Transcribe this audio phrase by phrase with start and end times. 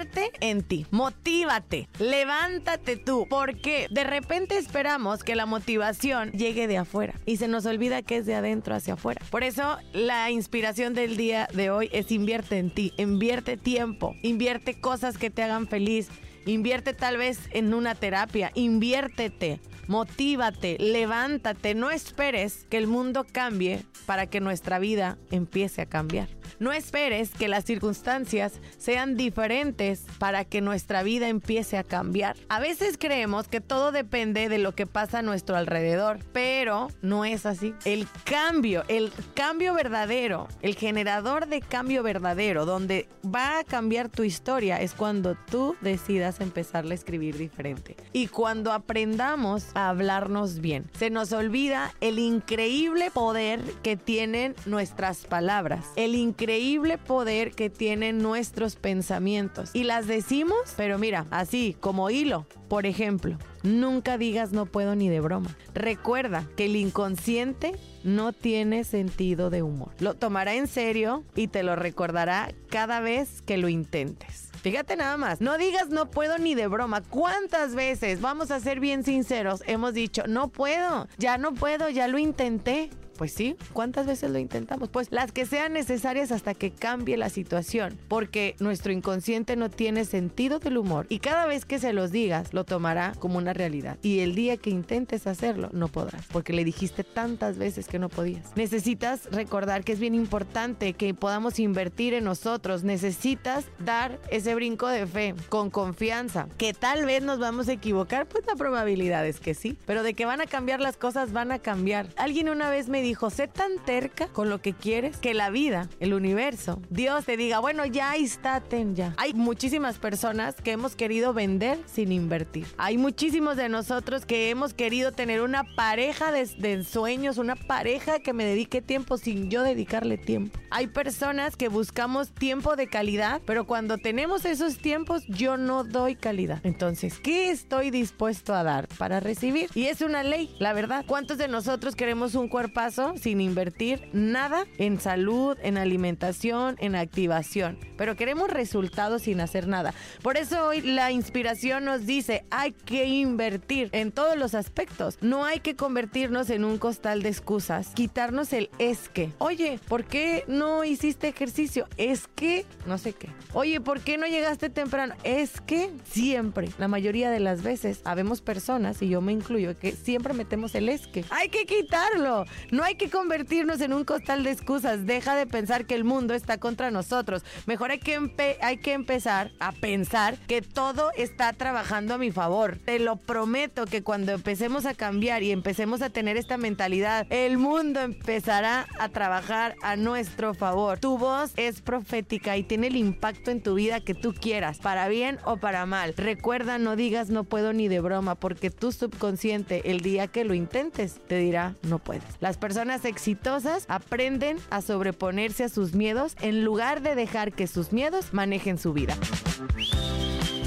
[0.00, 6.78] Invierte en ti, motívate, levántate tú, porque de repente esperamos que la motivación llegue de
[6.78, 9.20] afuera y se nos olvida que es de adentro hacia afuera.
[9.30, 14.80] Por eso la inspiración del día de hoy es invierte en ti, invierte tiempo, invierte
[14.80, 16.08] cosas que te hagan feliz,
[16.46, 23.84] invierte tal vez en una terapia, inviértete, motívate, levántate, no esperes que el mundo cambie
[24.06, 26.28] para que nuestra vida empiece a cambiar.
[26.60, 32.36] No esperes que las circunstancias sean diferentes para que nuestra vida empiece a cambiar.
[32.50, 37.24] A veces creemos que todo depende de lo que pasa a nuestro alrededor, pero no
[37.24, 37.74] es así.
[37.86, 44.22] El cambio, el cambio verdadero, el generador de cambio verdadero, donde va a cambiar tu
[44.22, 47.96] historia, es cuando tú decidas empezarle a escribir diferente.
[48.12, 55.26] Y cuando aprendamos a hablarnos bien, se nos olvida el increíble poder que tienen nuestras
[55.26, 59.70] palabras, el increíble poder que tienen nuestros pensamientos.
[59.74, 62.46] Y las decimos, pero mira, así como hilo.
[62.68, 65.56] Por ejemplo, nunca digas no puedo ni de broma.
[65.74, 67.72] Recuerda que el inconsciente
[68.04, 69.92] no tiene sentido de humor.
[69.98, 74.50] Lo tomará en serio y te lo recordará cada vez que lo intentes.
[74.62, 77.00] Fíjate nada más, no digas no puedo ni de broma.
[77.00, 82.08] ¿Cuántas veces, vamos a ser bien sinceros, hemos dicho no puedo, ya no puedo, ya
[82.08, 82.90] lo intenté?
[83.20, 84.88] Pues sí, ¿cuántas veces lo intentamos?
[84.88, 90.06] Pues las que sean necesarias hasta que cambie la situación, porque nuestro inconsciente no tiene
[90.06, 93.98] sentido del humor y cada vez que se los digas lo tomará como una realidad.
[94.00, 98.08] Y el día que intentes hacerlo no podrás, porque le dijiste tantas veces que no
[98.08, 98.56] podías.
[98.56, 104.88] Necesitas recordar que es bien importante que podamos invertir en nosotros, necesitas dar ese brinco
[104.88, 109.40] de fe con confianza, que tal vez nos vamos a equivocar, pues la probabilidad es
[109.40, 112.08] que sí, pero de que van a cambiar las cosas van a cambiar.
[112.16, 115.50] Alguien una vez me dijo, dijo, sé tan terca con lo que quieres que la
[115.50, 119.14] vida, el universo, Dios te diga, bueno, ya estáten ya.
[119.16, 122.68] Hay muchísimas personas que hemos querido vender sin invertir.
[122.78, 128.20] Hay muchísimos de nosotros que hemos querido tener una pareja de, de sueños, una pareja
[128.20, 130.56] que me dedique tiempo sin yo dedicarle tiempo.
[130.70, 136.14] Hay personas que buscamos tiempo de calidad, pero cuando tenemos esos tiempos yo no doy
[136.14, 136.60] calidad.
[136.62, 139.68] Entonces, ¿qué estoy dispuesto a dar para recibir?
[139.74, 141.04] Y es una ley, la verdad.
[141.08, 142.99] ¿Cuántos de nosotros queremos un cuerpazo?
[143.16, 147.78] Sin invertir nada en salud, en alimentación, en activación.
[147.96, 149.94] Pero queremos resultados sin hacer nada.
[150.22, 155.18] Por eso hoy la inspiración nos dice, hay que invertir en todos los aspectos.
[155.20, 159.32] No hay que convertirnos en un costal de excusas, quitarnos el es que.
[159.38, 161.86] Oye, ¿por qué no hiciste ejercicio?
[161.96, 163.28] Es que, no sé qué.
[163.52, 165.14] Oye, ¿por qué no llegaste temprano?
[165.24, 169.92] Es que siempre, la mayoría de las veces, habemos personas, y yo me incluyo, que
[169.92, 171.24] siempre metemos el es que.
[171.30, 172.44] Hay que quitarlo.
[172.70, 175.06] No hay hay que convertirnos en un costal de excusas.
[175.06, 177.44] Deja de pensar que el mundo está contra nosotros.
[177.66, 182.80] Mejor hay que, hay que empezar a pensar que todo está trabajando a mi favor.
[182.84, 187.58] Te lo prometo que cuando empecemos a cambiar y empecemos a tener esta mentalidad, el
[187.58, 190.98] mundo empezará a trabajar a nuestro favor.
[190.98, 195.06] Tu voz es profética y tiene el impacto en tu vida que tú quieras, para
[195.06, 196.12] bien o para mal.
[196.16, 200.54] Recuerda, no digas no puedo ni de broma, porque tu subconsciente, el día que lo
[200.54, 202.24] intentes, te dirá no puedes.
[202.70, 208.32] Personas exitosas aprenden a sobreponerse a sus miedos en lugar de dejar que sus miedos
[208.32, 209.16] manejen su vida.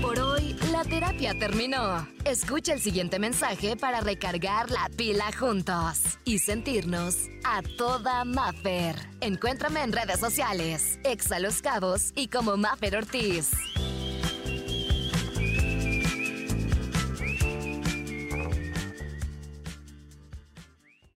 [0.00, 2.08] Por hoy, la terapia terminó.
[2.24, 8.96] Escucha el siguiente mensaje para recargar la pila juntos y sentirnos a toda Maffer.
[9.20, 13.50] Encuéntrame en redes sociales, Exa Los Cabos y como Maffer Ortiz.